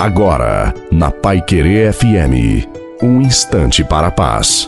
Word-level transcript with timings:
Agora, 0.00 0.72
na 0.90 1.10
Pai 1.10 1.42
Querer 1.42 1.92
FM, 1.92 2.66
um 3.02 3.20
instante 3.20 3.84
para 3.84 4.06
a 4.06 4.10
paz. 4.10 4.66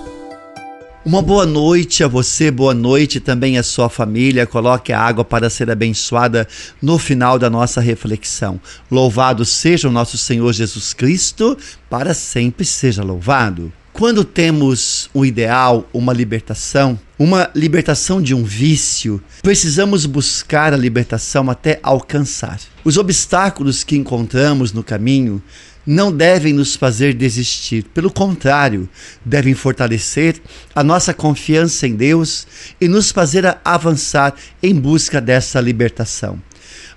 Uma 1.06 1.22
boa 1.22 1.46
noite 1.46 2.04
a 2.04 2.06
você, 2.06 2.50
boa 2.50 2.74
noite 2.74 3.18
também 3.18 3.56
à 3.56 3.62
sua 3.62 3.88
família. 3.88 4.46
Coloque 4.46 4.92
a 4.92 5.00
água 5.00 5.24
para 5.24 5.48
ser 5.48 5.70
abençoada 5.70 6.46
no 6.82 6.98
final 6.98 7.38
da 7.38 7.48
nossa 7.48 7.80
reflexão. 7.80 8.60
Louvado 8.90 9.42
seja 9.46 9.88
o 9.88 9.90
nosso 9.90 10.18
Senhor 10.18 10.52
Jesus 10.52 10.92
Cristo, 10.92 11.56
para 11.88 12.12
sempre 12.12 12.66
seja 12.66 13.02
louvado. 13.02 13.72
Quando 13.92 14.24
temos 14.24 15.10
um 15.14 15.22
ideal, 15.22 15.86
uma 15.92 16.14
libertação, 16.14 16.98
uma 17.18 17.50
libertação 17.54 18.22
de 18.22 18.34
um 18.34 18.42
vício, 18.42 19.22
precisamos 19.42 20.06
buscar 20.06 20.72
a 20.72 20.78
libertação 20.78 21.50
até 21.50 21.78
alcançar. 21.82 22.58
Os 22.82 22.96
obstáculos 22.96 23.84
que 23.84 23.94
encontramos 23.94 24.72
no 24.72 24.82
caminho 24.82 25.42
não 25.86 26.10
devem 26.10 26.54
nos 26.54 26.74
fazer 26.74 27.12
desistir, 27.12 27.84
pelo 27.92 28.10
contrário, 28.10 28.88
devem 29.24 29.54
fortalecer 29.54 30.40
a 30.74 30.82
nossa 30.82 31.12
confiança 31.12 31.86
em 31.86 31.94
Deus 31.94 32.46
e 32.80 32.88
nos 32.88 33.10
fazer 33.10 33.58
avançar 33.62 34.34
em 34.62 34.74
busca 34.74 35.20
dessa 35.20 35.60
libertação. 35.60 36.40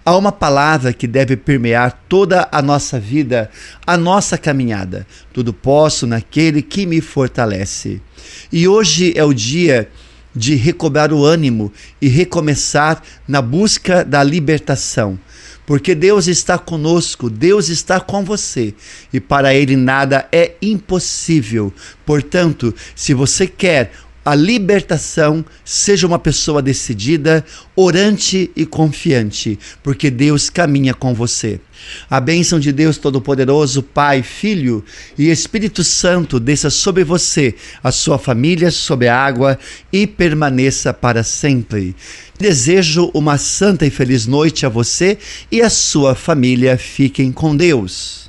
Há 0.08 0.16
uma 0.16 0.32
palavra 0.32 0.94
que 0.94 1.08
deve 1.08 1.36
permear 1.36 2.04
toda 2.08 2.48
a 2.52 2.62
nossa 2.62 3.00
vida, 3.00 3.50
a 3.88 3.98
nossa 3.98 4.38
caminhada. 4.38 5.08
Tudo 5.34 5.52
posso 5.52 6.06
naquele 6.06 6.62
que 6.62 6.86
me 6.86 7.02
fortalece. 7.02 8.00
E 8.52 8.68
hoje 8.68 9.14
é 9.18 9.24
o 9.24 9.34
dia 9.34 9.90
de 10.36 10.54
recobrar 10.54 11.12
o 11.12 11.26
ânimo 11.26 11.74
e 12.00 12.08
recomeçar 12.08 13.02
na 13.28 13.42
busca 13.42 14.06
da 14.06 14.22
libertação. 14.22 15.18
Porque 15.66 15.96
Deus 15.96 16.28
está 16.28 16.60
conosco, 16.60 17.28
Deus 17.28 17.70
está 17.70 18.00
com 18.00 18.24
você 18.24 18.76
e 19.12 19.20
para 19.20 19.56
Ele 19.56 19.76
nada 19.76 20.28
é 20.32 20.52
impossível. 20.62 21.74
Portanto, 22.06 22.76
se 22.96 23.16
você 23.16 23.48
quer 23.48 23.92
a 24.26 24.34
libertação, 24.34 25.46
seja 25.64 26.08
uma 26.08 26.18
pessoa 26.18 26.60
decidida, 26.60 27.46
orante 27.76 28.50
e 28.56 28.66
confiante, 28.66 29.60
porque 29.84 30.10
Deus 30.10 30.50
caminha 30.50 30.96
com 30.96 31.14
você. 31.14 31.60
A 32.10 32.20
bênção 32.20 32.60
de 32.60 32.72
Deus 32.72 32.98
Todo-Poderoso, 32.98 33.84
Pai, 33.84 34.24
Filho 34.24 34.84
e 35.16 35.30
Espírito 35.30 35.84
Santo 35.84 36.40
desça 36.40 36.72
sobre 36.72 37.04
você, 37.04 37.54
a 37.84 37.92
sua 37.92 38.18
família, 38.18 38.72
sobre 38.72 39.08
a 39.08 39.16
água 39.16 39.60
e 39.94 40.08
permaneça 40.08 40.92
para 40.92 41.22
sempre. 41.22 41.96
Desejo 42.40 43.12
uma 43.14 43.38
santa 43.38 43.86
e 43.86 43.92
feliz 43.92 44.26
noite 44.26 44.66
a 44.66 44.70
você 44.70 45.20
e 45.52 45.62
a 45.62 45.70
sua 45.70 46.16
família. 46.16 46.78
Fiquem 46.78 47.32
com 47.32 47.56
Deus. 47.56 48.25